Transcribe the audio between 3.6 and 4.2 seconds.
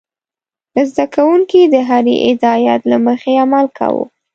کاوه.